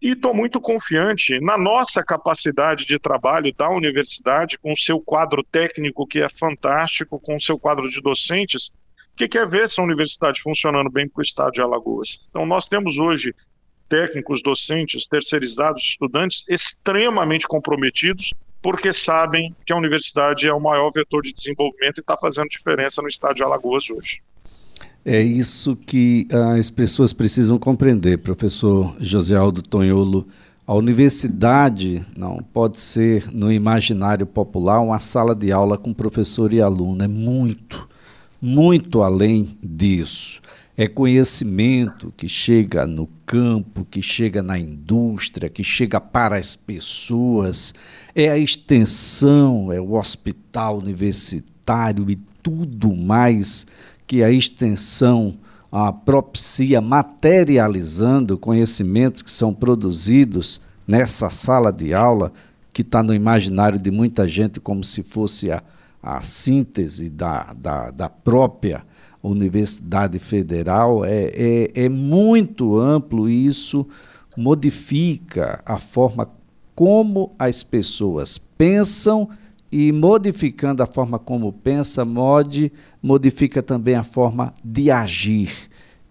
E 0.02 0.12
estou 0.12 0.34
muito 0.34 0.60
confiante 0.60 1.38
na 1.40 1.56
nossa 1.56 2.02
capacidade 2.02 2.86
de 2.86 2.98
trabalho 2.98 3.52
da 3.54 3.70
universidade, 3.70 4.58
com 4.58 4.72
o 4.72 4.76
seu 4.76 5.00
quadro 5.00 5.42
técnico 5.44 6.06
que 6.06 6.20
é 6.20 6.28
fantástico, 6.28 7.20
com 7.20 7.36
o 7.36 7.40
seu 7.40 7.58
quadro 7.58 7.88
de 7.88 8.00
docentes, 8.00 8.72
que 9.20 9.28
quer 9.28 9.46
ver 9.46 9.64
essa 9.64 9.82
universidade 9.82 10.40
funcionando 10.40 10.88
bem 10.88 11.06
para 11.06 11.20
o 11.20 11.22
estado 11.22 11.52
de 11.52 11.60
Alagoas. 11.60 12.26
Então, 12.30 12.46
nós 12.46 12.68
temos 12.68 12.96
hoje 12.96 13.34
técnicos, 13.86 14.42
docentes, 14.42 15.06
terceirizados, 15.06 15.82
estudantes 15.82 16.44
extremamente 16.48 17.46
comprometidos, 17.46 18.32
porque 18.62 18.92
sabem 18.92 19.54
que 19.66 19.72
a 19.72 19.76
universidade 19.76 20.46
é 20.46 20.52
o 20.54 20.60
maior 20.60 20.90
vetor 20.90 21.22
de 21.22 21.34
desenvolvimento 21.34 21.98
e 21.98 22.00
está 22.00 22.16
fazendo 22.16 22.48
diferença 22.48 23.02
no 23.02 23.08
estado 23.08 23.34
de 23.34 23.42
Alagoas 23.42 23.90
hoje. 23.90 24.22
É 25.04 25.20
isso 25.20 25.76
que 25.76 26.26
as 26.56 26.70
pessoas 26.70 27.12
precisam 27.12 27.58
compreender, 27.58 28.18
professor 28.18 28.96
José 29.00 29.36
Aldo 29.36 29.60
Tonholo. 29.60 30.26
A 30.66 30.74
universidade 30.74 32.02
não 32.16 32.38
pode 32.38 32.78
ser, 32.78 33.26
no 33.32 33.52
imaginário 33.52 34.24
popular, 34.24 34.80
uma 34.80 34.98
sala 34.98 35.34
de 35.34 35.50
aula 35.50 35.76
com 35.76 35.92
professor 35.92 36.54
e 36.54 36.62
aluno. 36.62 37.02
É 37.02 37.08
muito, 37.08 37.89
muito 38.40 39.02
além 39.02 39.56
disso. 39.62 40.40
É 40.76 40.88
conhecimento 40.88 42.12
que 42.16 42.26
chega 42.26 42.86
no 42.86 43.06
campo, 43.26 43.86
que 43.90 44.00
chega 44.00 44.42
na 44.42 44.58
indústria, 44.58 45.50
que 45.50 45.62
chega 45.62 46.00
para 46.00 46.36
as 46.36 46.56
pessoas, 46.56 47.74
é 48.14 48.30
a 48.30 48.38
extensão, 48.38 49.70
é 49.70 49.80
o 49.80 49.92
hospital 49.92 50.78
universitário 50.78 52.10
e 52.10 52.16
tudo 52.42 52.96
mais 52.96 53.66
que 54.06 54.22
a 54.22 54.30
extensão 54.30 55.34
a, 55.70 55.92
propicia, 55.92 56.80
materializando 56.80 58.38
conhecimentos 58.38 59.22
que 59.22 59.30
são 59.30 59.54
produzidos 59.54 60.60
nessa 60.86 61.30
sala 61.30 61.72
de 61.72 61.94
aula, 61.94 62.32
que 62.72 62.82
está 62.82 63.02
no 63.02 63.14
imaginário 63.14 63.78
de 63.78 63.90
muita 63.90 64.26
gente 64.26 64.58
como 64.58 64.82
se 64.82 65.02
fosse 65.02 65.50
a, 65.50 65.62
a 66.02 66.22
síntese 66.22 67.10
da, 67.10 67.52
da, 67.52 67.90
da 67.90 68.08
própria 68.08 68.84
Universidade 69.22 70.18
Federal 70.18 71.04
é, 71.04 71.24
é, 71.34 71.84
é 71.84 71.88
muito 71.88 72.78
amplo 72.78 73.28
e 73.28 73.46
isso 73.46 73.86
modifica 74.36 75.62
a 75.66 75.78
forma 75.78 76.30
como 76.74 77.34
as 77.38 77.62
pessoas 77.62 78.38
pensam 78.38 79.28
e 79.70 79.92
modificando 79.92 80.82
a 80.82 80.86
forma 80.86 81.18
como 81.18 81.52
pensa, 81.52 82.04
modifica 83.02 83.62
também 83.62 83.94
a 83.94 84.02
forma 84.02 84.54
de 84.64 84.90
agir. 84.90 85.52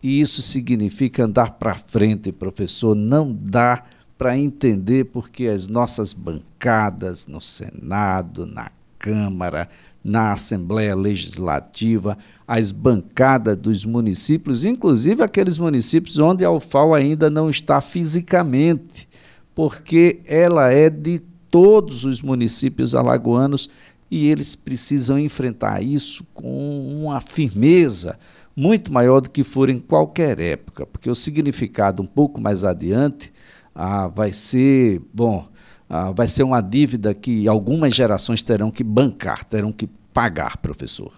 E 0.02 0.22
isso 0.22 0.42
significa 0.42 1.26
andar 1.26 1.54
para 1.54 1.76
frente, 1.76 2.32
professor. 2.32 2.96
Não 2.96 3.34
dá 3.34 3.84
para 4.18 4.38
entender 4.38 5.06
porque 5.06 5.48
as 5.48 5.68
nossas 5.68 6.14
bancadas 6.14 7.28
no 7.28 7.42
Senado, 7.42 8.46
na 8.46 8.72
Câmara, 9.00 9.70
na 10.04 10.34
Assembleia 10.34 10.96
Legislativa, 10.96 12.18
as 12.48 12.72
bancadas 12.72 13.58
dos 13.58 13.86
municípios, 13.86 14.66
inclusive 14.66 15.24
aqueles 15.24 15.58
municípios 15.58 16.20
onde 16.20 16.44
a 16.44 16.52
UFAL 16.52 16.94
ainda 16.94 17.30
não 17.30 17.50
está 17.50 17.82
fisicamente, 17.82 19.08
porque 19.56 20.20
ela 20.26 20.72
é 20.72 20.90
de 20.90 21.20
todos 21.50 22.04
os 22.04 22.22
municípios 22.22 22.94
alagoanos 22.94 23.70
e 24.12 24.28
eles 24.28 24.56
precisam 24.56 25.18
enfrentar 25.18 25.82
isso 25.82 26.26
com 26.34 27.02
uma 27.02 27.22
firmeza 27.22 28.18
muito 28.56 28.92
maior 28.92 29.22
do 29.22 29.30
que 29.30 29.44
for 29.44 29.70
em 29.70 29.80
qualquer 29.80 30.40
época, 30.40 30.86
porque 30.86 31.10
o 31.10 31.16
significado 31.16 32.04
um 32.04 32.06
pouco 32.06 32.42
mais 32.42 32.64
adiante 32.64 33.32
ah, 33.74 34.08
vai 34.08 34.34
ser, 34.34 35.02
bom, 35.14 35.48
ah, 35.90 36.12
vai 36.12 36.28
ser 36.28 36.44
uma 36.44 36.62
dívida 36.62 37.14
que 37.14 37.48
algumas 37.48 37.96
gerações 37.96 38.44
terão 38.44 38.70
que 38.70 38.84
bancar, 38.84 39.44
terão 39.44 39.72
que 39.72 39.88
pagar, 40.14 40.58
professor. 40.58 41.12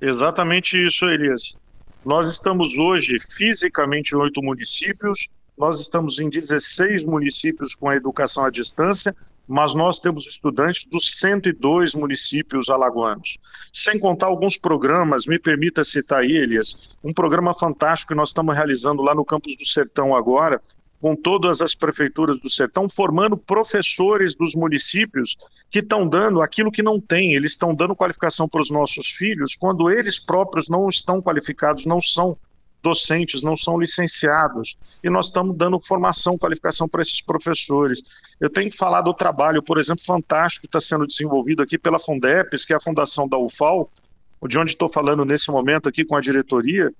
Exatamente 0.00 0.76
isso, 0.76 1.06
Elias. 1.06 1.60
Nós 2.04 2.28
estamos 2.28 2.76
hoje 2.76 3.16
fisicamente 3.18 4.12
em 4.14 4.18
oito 4.18 4.40
municípios, 4.42 5.30
nós 5.56 5.80
estamos 5.80 6.18
em 6.18 6.28
16 6.28 7.04
municípios 7.06 7.74
com 7.74 7.88
a 7.88 7.96
educação 7.96 8.44
à 8.44 8.50
distância, 8.50 9.14
mas 9.48 9.74
nós 9.74 9.98
temos 9.98 10.26
estudantes 10.26 10.88
dos 10.88 11.18
102 11.18 11.94
municípios 11.94 12.68
alagoanos. 12.68 13.38
Sem 13.72 13.98
contar 13.98 14.26
alguns 14.26 14.56
programas, 14.56 15.26
me 15.26 15.38
permita 15.38 15.84
citar 15.84 16.20
aí, 16.20 16.32
Elias, 16.32 16.96
um 17.02 17.12
programa 17.12 17.54
fantástico 17.54 18.12
que 18.12 18.16
nós 18.16 18.30
estamos 18.30 18.54
realizando 18.54 19.02
lá 19.02 19.14
no 19.14 19.24
Campus 19.24 19.56
do 19.56 19.66
Sertão 19.66 20.14
agora, 20.14 20.60
com 21.04 21.14
todas 21.14 21.60
as 21.60 21.74
prefeituras 21.74 22.40
do 22.40 22.48
sertão, 22.48 22.88
formando 22.88 23.36
professores 23.36 24.34
dos 24.34 24.54
municípios 24.54 25.36
que 25.70 25.80
estão 25.80 26.08
dando 26.08 26.40
aquilo 26.40 26.72
que 26.72 26.82
não 26.82 26.98
tem, 26.98 27.34
eles 27.34 27.52
estão 27.52 27.74
dando 27.74 27.94
qualificação 27.94 28.48
para 28.48 28.62
os 28.62 28.70
nossos 28.70 29.08
filhos, 29.08 29.54
quando 29.54 29.90
eles 29.90 30.18
próprios 30.18 30.66
não 30.66 30.88
estão 30.88 31.20
qualificados, 31.20 31.84
não 31.84 32.00
são 32.00 32.38
docentes, 32.82 33.42
não 33.42 33.54
são 33.54 33.78
licenciados, 33.78 34.78
e 35.02 35.10
nós 35.10 35.26
estamos 35.26 35.54
dando 35.58 35.78
formação, 35.78 36.38
qualificação 36.38 36.88
para 36.88 37.02
esses 37.02 37.20
professores. 37.20 38.02
Eu 38.40 38.48
tenho 38.48 38.70
que 38.70 38.76
falar 38.78 39.02
do 39.02 39.12
trabalho, 39.12 39.62
por 39.62 39.76
exemplo, 39.76 40.02
fantástico 40.02 40.62
que 40.62 40.68
está 40.68 40.80
sendo 40.80 41.06
desenvolvido 41.06 41.62
aqui 41.62 41.76
pela 41.76 41.98
Fundepes, 41.98 42.64
que 42.64 42.72
é 42.72 42.76
a 42.76 42.80
fundação 42.80 43.28
da 43.28 43.36
UFAL, 43.36 43.90
de 44.48 44.58
onde 44.58 44.70
estou 44.70 44.88
falando 44.88 45.22
nesse 45.26 45.50
momento 45.50 45.86
aqui 45.86 46.02
com 46.02 46.16
a 46.16 46.20
diretoria, 46.22 46.90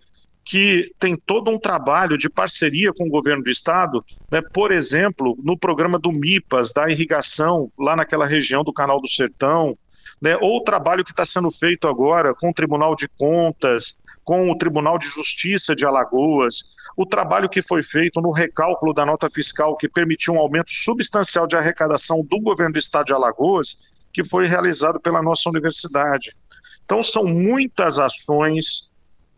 que 0.44 0.92
tem 0.98 1.16
todo 1.16 1.50
um 1.50 1.58
trabalho 1.58 2.18
de 2.18 2.28
parceria 2.28 2.92
com 2.92 3.04
o 3.04 3.10
governo 3.10 3.42
do 3.42 3.50
estado, 3.50 4.04
né, 4.30 4.42
por 4.52 4.70
exemplo, 4.70 5.36
no 5.42 5.58
programa 5.58 5.98
do 5.98 6.12
MIPAS, 6.12 6.72
da 6.72 6.90
irrigação, 6.90 7.72
lá 7.78 7.96
naquela 7.96 8.26
região 8.26 8.62
do 8.62 8.72
Canal 8.72 9.00
do 9.00 9.08
Sertão, 9.08 9.76
né, 10.20 10.36
ou 10.40 10.58
o 10.58 10.62
trabalho 10.62 11.04
que 11.04 11.12
está 11.12 11.24
sendo 11.24 11.50
feito 11.50 11.88
agora 11.88 12.34
com 12.34 12.50
o 12.50 12.54
Tribunal 12.54 12.94
de 12.94 13.08
Contas, 13.08 13.96
com 14.22 14.50
o 14.50 14.56
Tribunal 14.56 14.98
de 14.98 15.06
Justiça 15.06 15.74
de 15.74 15.86
Alagoas, 15.86 16.74
o 16.96 17.06
trabalho 17.06 17.48
que 17.48 17.62
foi 17.62 17.82
feito 17.82 18.20
no 18.20 18.30
recálculo 18.30 18.92
da 18.92 19.04
nota 19.04 19.28
fiscal 19.30 19.76
que 19.76 19.88
permitiu 19.88 20.34
um 20.34 20.38
aumento 20.38 20.70
substancial 20.70 21.46
de 21.46 21.56
arrecadação 21.56 22.22
do 22.22 22.40
governo 22.40 22.74
do 22.74 22.78
estado 22.78 23.06
de 23.06 23.12
Alagoas, 23.12 23.76
que 24.12 24.22
foi 24.22 24.46
realizado 24.46 25.00
pela 25.00 25.22
nossa 25.22 25.48
universidade. 25.48 26.36
Então, 26.84 27.02
são 27.02 27.24
muitas 27.24 27.98
ações 27.98 28.92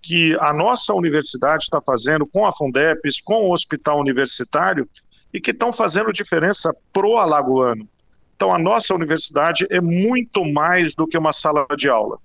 que 0.06 0.36
a 0.38 0.52
nossa 0.52 0.94
universidade 0.94 1.64
está 1.64 1.80
fazendo 1.80 2.24
com 2.24 2.46
a 2.46 2.52
Fundepes, 2.52 3.20
com 3.20 3.46
o 3.46 3.52
hospital 3.52 3.98
universitário, 3.98 4.88
e 5.34 5.40
que 5.40 5.50
estão 5.50 5.72
fazendo 5.72 6.12
diferença 6.12 6.72
pro 6.92 7.16
alagoano. 7.16 7.88
Então, 8.36 8.54
a 8.54 8.58
nossa 8.58 8.94
universidade 8.94 9.66
é 9.68 9.80
muito 9.80 10.44
mais 10.44 10.94
do 10.94 11.08
que 11.08 11.18
uma 11.18 11.32
sala 11.32 11.66
de 11.76 11.88
aula. 11.88 12.18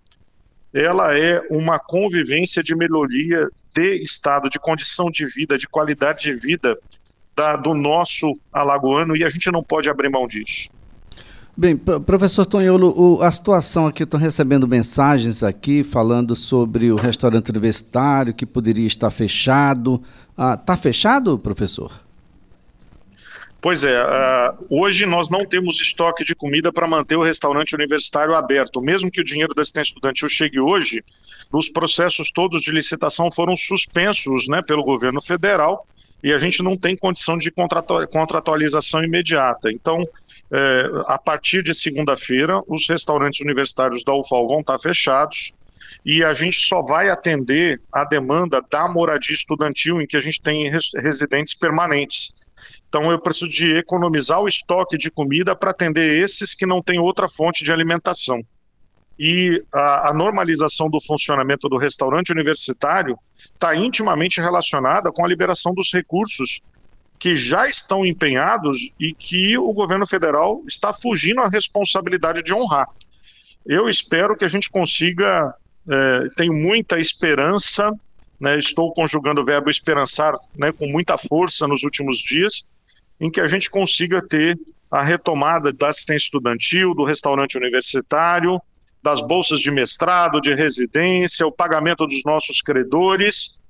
Ela 0.72 1.18
é 1.18 1.42
uma 1.50 1.80
convivência 1.80 2.62
de 2.62 2.76
melhoria 2.76 3.50
de 3.74 3.96
estado, 4.04 4.48
de 4.48 4.60
condição 4.60 5.10
de 5.10 5.26
vida, 5.26 5.58
de 5.58 5.68
qualidade 5.68 6.22
de 6.22 6.36
vida 6.36 6.78
da, 7.36 7.56
do 7.56 7.74
nosso 7.74 8.28
alagoano, 8.54 9.18
e 9.18 9.24
a 9.24 9.30
gente 9.30 9.50
não 9.50 9.64
pode 9.64 9.90
abrir 9.90 10.10
mão 10.10 10.28
disso. 10.28 10.80
Bem, 11.56 11.76
professor 11.76 12.46
Tonholo, 12.46 13.22
a 13.22 13.30
situação 13.30 13.86
aqui, 13.86 14.04
estou 14.04 14.20
recebendo 14.20 14.68
mensagens 14.68 15.44
aqui 15.44 15.84
falando 15.84 16.34
sobre 16.34 16.92
o 16.92 16.96
restaurante 16.96 17.50
universitário 17.50 18.34
que 18.34 18.46
poderia 18.46 18.88
estar 18.88 19.10
fechado. 19.12 20.02
Está 20.32 20.74
ah, 20.74 20.78
fechado, 20.78 21.38
professor? 21.38 21.92
Pois 23.62 23.84
é, 23.84 24.02
uh, 24.02 24.66
hoje 24.70 25.06
nós 25.06 25.30
não 25.30 25.46
temos 25.46 25.80
estoque 25.80 26.24
de 26.24 26.34
comida 26.34 26.72
para 26.74 26.88
manter 26.88 27.16
o 27.16 27.22
restaurante 27.22 27.76
universitário 27.76 28.34
aberto. 28.34 28.82
Mesmo 28.82 29.12
que 29.12 29.22
o 29.22 29.24
dinheiro 29.24 29.54
da 29.54 29.62
assistência 29.62 29.92
estudantil 29.92 30.30
chegue 30.30 30.60
hoje, 30.60 31.04
os 31.52 31.70
processos 31.70 32.32
todos 32.32 32.64
de 32.64 32.72
licitação 32.72 33.30
foram 33.30 33.56
suspensos 33.56 34.48
né, 34.48 34.64
pelo 34.64 34.84
governo 34.84 35.22
federal 35.22 35.86
e 36.24 36.32
a 36.32 36.38
gente 36.40 36.64
não 36.64 36.78
tem 36.78 36.96
condição 36.96 37.38
de 37.38 37.52
contratualização 37.52 39.04
imediata. 39.04 39.72
Então, 39.72 40.08
é, 40.54 40.84
a 41.08 41.18
partir 41.18 41.64
de 41.64 41.74
segunda-feira, 41.74 42.60
os 42.68 42.88
restaurantes 42.88 43.40
universitários 43.40 44.04
da 44.04 44.14
UFAL 44.14 44.48
vão 44.48 44.60
estar 44.60 44.78
fechados 44.80 45.54
e 46.06 46.24
a 46.24 46.34
gente 46.34 46.58
só 46.58 46.82
vai 46.82 47.10
atender 47.10 47.82
a 47.92 48.04
demanda 48.04 48.62
da 48.70 48.88
moradia 48.88 49.36
estudantil 49.36 50.02
em 50.02 50.08
que 50.08 50.18
a 50.18 50.20
gente 50.20 50.42
tem 50.42 50.70
residentes 50.70 51.54
permanentes. 51.54 52.42
Então 52.90 53.10
eu 53.10 53.20
preciso 53.20 53.50
de 53.50 53.78
economizar 53.78 54.42
o 54.42 54.48
estoque 54.48 54.98
de 54.98 55.10
comida 55.10 55.56
para 55.56 55.72
atender 55.72 56.22
esses 56.22 56.54
que 56.54 56.66
não 56.66 56.82
têm 56.82 57.00
outra 57.00 57.30
fonte 57.30 57.64
de 57.64 57.72
alimentação. 57.72 58.42
E 59.18 59.64
a, 59.74 60.10
a 60.10 60.14
normalização 60.14 60.90
do 60.90 61.00
funcionamento 61.00 61.70
do 61.70 61.78
restaurante 61.78 62.32
universitário 62.32 63.18
está 63.38 63.76
intimamente 63.76 64.42
relacionada 64.42 65.12
com 65.12 65.24
a 65.24 65.28
liberação 65.28 65.74
dos 65.74 65.94
recursos 65.94 66.68
que 67.22 67.36
já 67.36 67.68
estão 67.68 68.04
empenhados 68.04 68.96
e 69.00 69.14
que 69.14 69.56
o 69.56 69.72
governo 69.74 70.08
federal 70.08 70.64
está 70.68 70.92
fugindo 70.92 71.40
à 71.40 71.48
responsabilidade 71.48 72.42
de 72.42 72.52
honrar. 72.52 72.88
Eu 73.64 73.88
espero 73.88 74.36
que 74.36 74.44
a 74.44 74.48
gente 74.48 74.72
consiga, 74.72 75.54
é, 75.88 76.28
tenho 76.36 76.52
muita 76.52 77.00
esperança, 77.00 77.92
né, 78.40 78.58
estou 78.58 78.92
conjugando 78.96 79.40
o 79.40 79.46
verbo 79.46 79.70
esperançar 79.70 80.34
né, 80.58 80.72
com 80.72 80.88
muita 80.88 81.16
força 81.16 81.68
nos 81.68 81.84
últimos 81.84 82.18
dias, 82.18 82.68
em 83.20 83.30
que 83.30 83.40
a 83.40 83.46
gente 83.46 83.70
consiga 83.70 84.20
ter 84.28 84.60
a 84.90 85.04
retomada 85.04 85.72
da 85.72 85.90
assistência 85.90 86.26
estudantil, 86.26 86.96
do 86.96 87.06
restaurante 87.06 87.56
universitário, 87.56 88.60
das 89.04 89.22
bolsas 89.22 89.60
de 89.60 89.70
mestrado, 89.70 90.42
de 90.42 90.56
residência, 90.56 91.46
o 91.46 91.52
pagamento 91.52 92.08
dos 92.08 92.24
nossos 92.26 92.64
credores, 92.64 93.61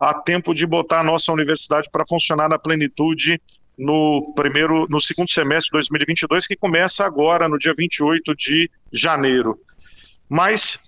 a 0.00 0.14
tempo 0.14 0.54
de 0.54 0.66
botar 0.66 1.00
a 1.00 1.04
nossa 1.04 1.30
universidade 1.30 1.90
para 1.92 2.06
funcionar 2.06 2.48
na 2.48 2.58
plenitude 2.58 3.40
no 3.78 4.32
primeiro, 4.34 4.86
no 4.88 5.00
segundo 5.00 5.30
semestre 5.30 5.68
de 5.68 5.88
2022, 5.88 6.46
que 6.46 6.56
começa 6.56 7.04
agora, 7.04 7.48
no 7.48 7.58
dia 7.58 7.74
28 7.76 8.34
de 8.34 8.70
janeiro. 8.90 9.58
Mas 10.28 10.78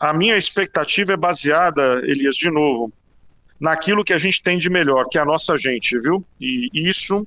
a 0.00 0.12
minha 0.12 0.36
expectativa 0.36 1.12
é 1.12 1.16
baseada, 1.16 2.00
Elias, 2.04 2.34
de 2.34 2.50
novo, 2.50 2.92
naquilo 3.60 4.04
que 4.04 4.12
a 4.12 4.18
gente 4.18 4.42
tem 4.42 4.58
de 4.58 4.68
melhor, 4.68 5.06
que 5.08 5.18
é 5.18 5.20
a 5.20 5.24
nossa 5.24 5.56
gente, 5.56 5.98
viu? 5.98 6.20
E 6.40 6.68
isso 6.74 7.26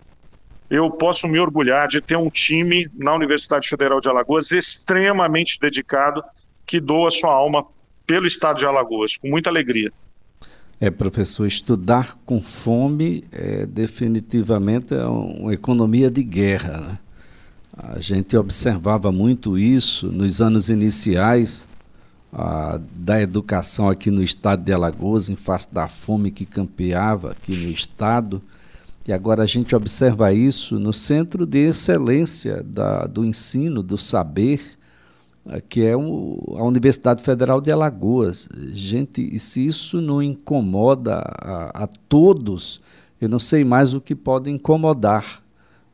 eu 0.70 0.90
posso 0.90 1.28
me 1.28 1.40
orgulhar 1.40 1.88
de 1.88 2.02
ter 2.02 2.18
um 2.18 2.30
time 2.30 2.90
na 2.96 3.14
Universidade 3.14 3.70
Federal 3.70 4.02
de 4.02 4.10
Alagoas 4.10 4.52
extremamente 4.52 5.60
dedicado, 5.60 6.24
que 6.66 6.80
doa 6.80 7.12
sua 7.12 7.32
alma 7.32 7.66
pelo 8.06 8.26
estado 8.26 8.58
de 8.58 8.66
Alagoas, 8.66 9.16
com 9.16 9.28
muita 9.28 9.50
alegria. 9.50 9.90
É, 10.80 10.90
professor, 10.90 11.48
estudar 11.48 12.18
com 12.26 12.42
fome 12.42 13.24
é 13.32 13.66
definitivamente 13.66 14.94
é 14.94 15.06
uma 15.06 15.54
economia 15.54 16.12
de 16.12 16.22
guerra. 16.22 16.82
Né? 16.82 17.00
A 17.78 18.00
gente 18.00 18.36
observava 18.36 19.12
muito 19.12 19.58
isso 19.58 20.08
nos 20.08 20.42
anos 20.42 20.70
iniciais 20.70 21.68
da 22.94 23.22
educação 23.22 23.88
aqui 23.88 24.12
no 24.12 24.22
estado 24.22 24.64
de 24.64 24.74
Alagoas, 24.74 25.30
em 25.30 25.36
face 25.38 25.74
da 25.74 25.88
fome 25.88 26.32
que 26.32 26.46
campeava 26.46 27.32
aqui 27.32 27.56
no 27.56 27.70
estado. 27.70 28.42
E 29.08 29.14
agora 29.14 29.44
a 29.44 29.46
gente 29.46 29.74
observa 29.76 30.34
isso 30.34 30.78
no 30.78 30.92
centro 30.92 31.46
de 31.46 31.70
excelência 31.70 32.62
da, 32.64 33.06
do 33.06 33.24
ensino, 33.24 33.82
do 33.82 33.98
saber, 33.98 34.62
que 35.70 35.84
é 35.84 35.96
o, 35.96 36.56
a 36.58 36.64
Universidade 36.64 37.22
Federal 37.22 37.62
de 37.62 37.72
Alagoas. 37.72 38.50
Gente, 38.72 39.22
e 39.22 39.38
se 39.38 39.66
isso 39.66 40.02
não 40.02 40.22
incomoda 40.22 41.18
a, 41.18 41.84
a 41.84 41.88
todos, 41.88 42.82
eu 43.22 43.30
não 43.30 43.40
sei 43.40 43.64
mais 43.64 43.94
o 43.94 44.02
que 44.02 44.16
pode 44.16 44.50
incomodar. 44.50 45.44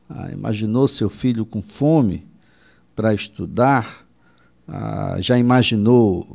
Ah, 0.08 0.30
imaginou 0.32 0.88
seu 0.88 1.10
filho 1.10 1.44
com 1.44 1.60
fome 1.60 2.26
para 2.96 3.14
estudar? 3.14 4.06
Ah, 4.66 5.16
já 5.18 5.38
imaginou 5.38 6.26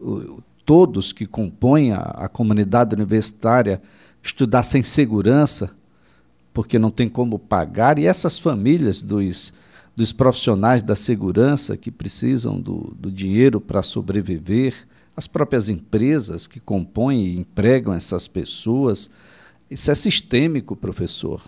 o, 0.00 0.04
o, 0.04 0.42
todos 0.64 1.12
que 1.12 1.26
compõem 1.26 1.92
a, 1.92 2.00
a 2.00 2.28
comunidade 2.28 2.94
universitária 2.94 3.80
estudar 4.22 4.64
sem 4.64 4.82
segurança, 4.82 5.70
porque 6.52 6.78
não 6.78 6.90
tem 6.90 7.08
como 7.08 7.38
pagar, 7.38 7.98
e 7.98 8.06
essas 8.06 8.38
famílias 8.38 9.00
dos, 9.00 9.54
dos 9.96 10.12
profissionais 10.12 10.82
da 10.82 10.94
segurança 10.94 11.76
que 11.76 11.90
precisam 11.90 12.60
do, 12.60 12.94
do 12.98 13.10
dinheiro 13.10 13.58
para 13.58 13.82
sobreviver, 13.82 14.86
as 15.16 15.26
próprias 15.26 15.70
empresas 15.70 16.46
que 16.46 16.60
compõem 16.60 17.26
e 17.26 17.38
empregam 17.38 17.94
essas 17.94 18.28
pessoas, 18.28 19.10
isso 19.70 19.90
é 19.90 19.94
sistêmico, 19.94 20.76
professor, 20.76 21.42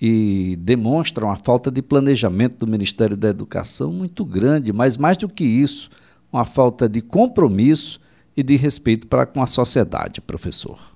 e 0.00 0.56
demonstra 0.58 1.24
uma 1.24 1.36
falta 1.36 1.70
de 1.70 1.80
planejamento 1.80 2.58
do 2.58 2.66
Ministério 2.66 3.16
da 3.16 3.28
Educação 3.28 3.92
muito 3.92 4.24
grande, 4.24 4.72
mas 4.72 4.96
mais 4.96 5.16
do 5.16 5.28
que 5.28 5.44
isso, 5.44 5.88
uma 6.32 6.44
falta 6.44 6.88
de 6.88 7.00
compromisso 7.00 8.00
e 8.36 8.42
de 8.42 8.56
respeito 8.56 9.06
para 9.06 9.24
com 9.24 9.40
a 9.40 9.46
sociedade, 9.46 10.20
professor. 10.20 10.92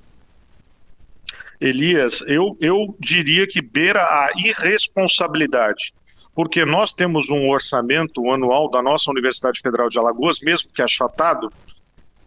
Elias, 1.60 2.22
eu, 2.26 2.56
eu 2.60 2.96
diria 2.98 3.46
que 3.46 3.62
beira 3.62 4.00
a 4.00 4.30
irresponsabilidade, 4.36 5.94
porque 6.36 6.66
nós 6.66 6.92
temos 6.92 7.30
um 7.30 7.48
orçamento 7.48 8.30
anual 8.30 8.68
da 8.70 8.82
nossa 8.82 9.10
Universidade 9.10 9.58
Federal 9.58 9.88
de 9.88 9.98
Alagoas, 9.98 10.40
mesmo 10.42 10.70
que 10.70 10.82
achatado, 10.82 11.50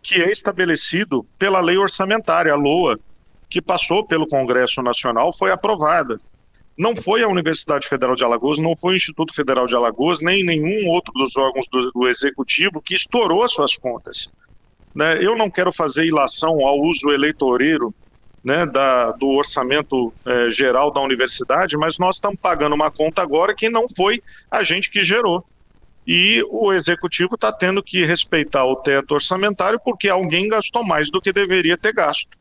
que 0.01 0.19
é 0.19 0.31
estabelecido 0.31 1.23
pela 1.37 1.59
lei 1.59 1.77
orçamentária, 1.77 2.51
a 2.51 2.55
LOA, 2.55 2.99
que 3.47 3.61
passou 3.61 4.03
pelo 4.03 4.27
Congresso 4.27 4.81
Nacional, 4.81 5.31
foi 5.31 5.51
aprovada. 5.51 6.19
Não 6.75 6.95
foi 6.95 7.21
a 7.21 7.27
Universidade 7.27 7.87
Federal 7.87 8.15
de 8.15 8.23
Alagoas, 8.23 8.57
não 8.57 8.75
foi 8.75 8.93
o 8.93 8.95
Instituto 8.95 9.31
Federal 9.31 9.67
de 9.67 9.75
Alagoas, 9.75 10.21
nem 10.21 10.43
nenhum 10.43 10.89
outro 10.89 11.13
dos 11.13 11.37
órgãos 11.37 11.67
do, 11.71 11.91
do 11.91 12.07
Executivo 12.07 12.81
que 12.81 12.95
estourou 12.95 13.43
as 13.43 13.51
suas 13.51 13.77
contas. 13.77 14.27
Né? 14.95 15.23
Eu 15.23 15.37
não 15.37 15.51
quero 15.51 15.71
fazer 15.71 16.05
ilação 16.05 16.65
ao 16.65 16.79
uso 16.79 17.11
eleitoreiro 17.11 17.93
né, 18.43 18.65
da, 18.65 19.11
do 19.11 19.29
orçamento 19.29 20.13
é, 20.25 20.49
geral 20.49 20.91
da 20.91 21.01
universidade, 21.01 21.77
mas 21.77 21.97
nós 21.97 22.15
estamos 22.15 22.39
pagando 22.41 22.75
uma 22.75 22.89
conta 22.89 23.21
agora 23.21 23.53
que 23.53 23.69
não 23.69 23.87
foi 23.87 24.21
a 24.49 24.63
gente 24.63 24.89
que 24.89 25.03
gerou. 25.03 25.43
E 26.07 26.43
o 26.49 26.73
executivo 26.73 27.35
está 27.35 27.51
tendo 27.51 27.83
que 27.83 28.03
respeitar 28.03 28.65
o 28.65 28.75
teto 28.75 29.13
orçamentário 29.13 29.79
porque 29.83 30.09
alguém 30.09 30.47
gastou 30.47 30.83
mais 30.83 31.11
do 31.11 31.21
que 31.21 31.31
deveria 31.31 31.77
ter 31.77 31.93
gasto. 31.93 32.37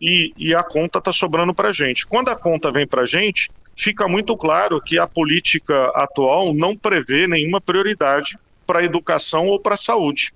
E, 0.00 0.32
e 0.36 0.54
a 0.54 0.62
conta 0.62 0.98
está 0.98 1.12
sobrando 1.12 1.54
para 1.54 1.68
a 1.68 1.72
gente. 1.72 2.06
Quando 2.06 2.28
a 2.28 2.36
conta 2.36 2.72
vem 2.72 2.86
para 2.86 3.02
a 3.02 3.06
gente, 3.06 3.50
fica 3.76 4.08
muito 4.08 4.36
claro 4.36 4.80
que 4.80 4.98
a 4.98 5.06
política 5.06 5.86
atual 5.94 6.54
não 6.54 6.76
prevê 6.76 7.26
nenhuma 7.26 7.60
prioridade 7.60 8.38
para 8.66 8.80
a 8.80 8.84
educação 8.84 9.48
ou 9.48 9.60
para 9.60 9.74
a 9.74 9.78
saúde. 9.78 10.32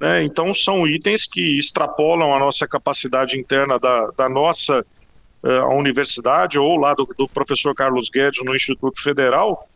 Né? 0.00 0.24
Então, 0.24 0.52
são 0.52 0.86
itens 0.86 1.26
que 1.26 1.56
extrapolam 1.58 2.34
a 2.34 2.38
nossa 2.38 2.66
capacidade 2.66 3.38
interna 3.38 3.78
da, 3.78 4.10
da 4.16 4.28
nossa 4.28 4.80
uh, 5.42 5.76
universidade 5.76 6.58
ou 6.58 6.76
lá 6.76 6.94
do, 6.94 7.06
do 7.16 7.28
professor 7.28 7.74
Carlos 7.74 8.10
Guedes 8.10 8.42
no 8.44 8.54
Instituto 8.54 9.00
Federal. 9.02 9.68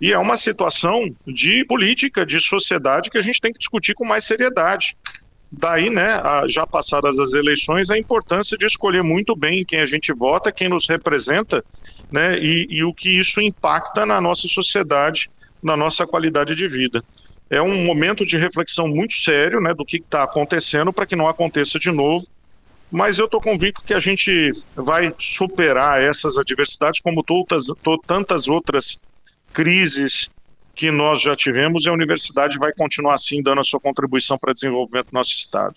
E 0.00 0.12
é 0.12 0.18
uma 0.18 0.36
situação 0.36 1.08
de 1.26 1.64
política, 1.64 2.24
de 2.26 2.40
sociedade 2.40 3.10
que 3.10 3.18
a 3.18 3.22
gente 3.22 3.40
tem 3.40 3.52
que 3.52 3.58
discutir 3.58 3.94
com 3.94 4.04
mais 4.04 4.24
seriedade. 4.24 4.96
Daí, 5.50 5.88
né, 5.88 6.20
já 6.48 6.66
passadas 6.66 7.18
as 7.18 7.32
eleições, 7.32 7.88
a 7.88 7.96
importância 7.96 8.58
de 8.58 8.66
escolher 8.66 9.02
muito 9.02 9.34
bem 9.36 9.64
quem 9.64 9.80
a 9.80 9.86
gente 9.86 10.12
vota, 10.12 10.52
quem 10.52 10.68
nos 10.68 10.88
representa, 10.88 11.64
né, 12.10 12.36
e, 12.38 12.66
e 12.68 12.84
o 12.84 12.92
que 12.92 13.08
isso 13.08 13.40
impacta 13.40 14.04
na 14.04 14.20
nossa 14.20 14.48
sociedade, 14.48 15.28
na 15.62 15.76
nossa 15.76 16.06
qualidade 16.06 16.54
de 16.54 16.66
vida 16.66 17.02
é 17.48 17.62
um 17.62 17.84
momento 17.84 18.26
de 18.26 18.36
reflexão 18.36 18.88
muito 18.88 19.14
sério 19.14 19.60
né, 19.60 19.72
do 19.72 19.84
que 19.84 19.98
está 19.98 20.24
acontecendo 20.24 20.92
para 20.92 21.06
que 21.06 21.14
não 21.14 21.28
aconteça 21.28 21.78
de 21.78 21.90
novo. 21.90 22.26
Mas 22.90 23.18
eu 23.18 23.24
estou 23.24 23.40
convicto 23.40 23.82
que 23.82 23.94
a 23.94 24.00
gente 24.00 24.52
vai 24.74 25.12
superar 25.18 26.00
essas 26.00 26.36
adversidades, 26.36 27.00
como 27.00 27.22
todas, 27.22 27.66
tantas 28.06 28.46
outras 28.46 29.02
crises 29.52 30.28
que 30.74 30.90
nós 30.90 31.22
já 31.22 31.34
tivemos, 31.34 31.84
e 31.84 31.88
a 31.88 31.92
universidade 31.92 32.58
vai 32.58 32.72
continuar 32.72 33.14
assim, 33.14 33.42
dando 33.42 33.60
a 33.60 33.64
sua 33.64 33.80
contribuição 33.80 34.38
para 34.38 34.50
o 34.50 34.54
desenvolvimento 34.54 35.06
do 35.06 35.14
nosso 35.14 35.30
Estado. 35.30 35.74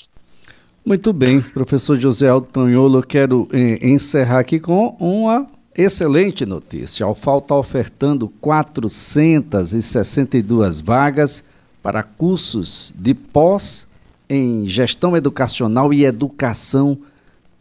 Muito 0.85 1.13
bem, 1.13 1.41
professor 1.41 1.99
José 1.99 2.27
Altonholo, 2.27 2.99
eu 2.99 3.03
quero 3.03 3.49
eh, 3.51 3.79
encerrar 3.81 4.39
aqui 4.39 4.59
com 4.59 4.95
uma 4.99 5.47
excelente 5.75 6.45
notícia. 6.45 7.05
A 7.05 7.11
UFAL 7.11 7.39
está 7.39 7.55
ofertando 7.55 8.29
462 8.41 10.81
vagas 10.81 11.43
para 11.81 12.03
cursos 12.03 12.93
de 12.97 13.13
pós 13.13 13.87
em 14.29 14.65
gestão 14.65 15.17
educacional 15.17 15.93
e 15.93 16.05
educação 16.05 16.97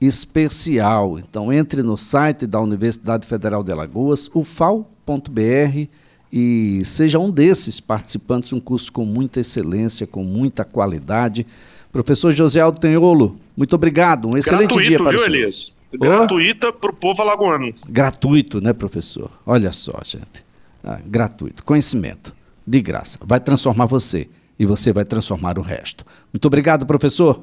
especial. 0.00 1.18
Então 1.18 1.52
entre 1.52 1.82
no 1.82 1.96
site 1.96 2.46
da 2.46 2.60
Universidade 2.60 3.26
Federal 3.26 3.62
de 3.64 3.72
Alagoas, 3.72 4.30
ufal.br 4.34 5.88
e 6.32 6.82
seja 6.84 7.18
um 7.18 7.30
desses 7.30 7.80
participantes, 7.80 8.52
um 8.52 8.60
curso 8.60 8.92
com 8.92 9.04
muita 9.04 9.40
excelência, 9.40 10.06
com 10.06 10.22
muita 10.22 10.64
qualidade. 10.64 11.46
Professor 11.90 12.32
José 12.32 12.60
Aldo 12.60 12.78
Tenholo, 12.78 13.38
muito 13.56 13.74
obrigado. 13.74 14.28
Um 14.28 14.36
excelente 14.36 14.74
Gratuito, 14.74 14.88
dia 14.88 14.98
para 14.98 15.10
viu, 15.10 15.20
você. 15.20 15.26
Elias? 15.26 15.78
Gratuita 15.92 16.70
para 16.70 16.90
o 16.90 16.94
povo 16.94 17.22
alagoano. 17.22 17.70
Gratuito, 17.88 18.60
né, 18.60 18.74
professor? 18.74 19.30
Olha 19.46 19.72
só, 19.72 19.98
gente. 20.04 20.44
Ah, 20.84 21.00
gratuito. 21.04 21.64
Conhecimento. 21.64 22.36
De 22.68 22.82
graça. 22.82 23.18
Vai 23.24 23.40
transformar 23.40 23.86
você 23.86 24.28
e 24.58 24.66
você 24.66 24.92
vai 24.92 25.02
transformar 25.02 25.58
o 25.58 25.62
resto. 25.62 26.04
Muito 26.30 26.44
obrigado, 26.44 26.84
professor. 26.84 27.42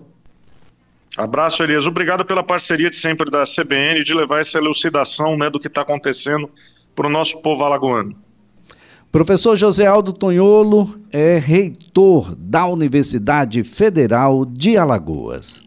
Abraço, 1.17 1.63
Elias. 1.63 1.87
Obrigado 1.87 2.23
pela 2.23 2.43
parceria 2.43 2.91
de 2.91 2.95
sempre 2.95 3.31
da 3.31 3.41
CBN 3.41 4.03
de 4.03 4.13
levar 4.13 4.41
essa 4.41 4.59
elucidação 4.59 5.35
né, 5.35 5.49
do 5.49 5.59
que 5.59 5.67
está 5.67 5.81
acontecendo 5.81 6.47
para 6.95 7.07
o 7.07 7.09
nosso 7.09 7.41
povo 7.41 7.63
alagoano. 7.63 8.15
Professor 9.11 9.55
José 9.55 9.87
Aldo 9.87 10.13
Tonholo 10.13 10.99
é 11.11 11.39
reitor 11.39 12.35
da 12.35 12.67
Universidade 12.67 13.63
Federal 13.63 14.45
de 14.45 14.77
Alagoas. 14.77 15.64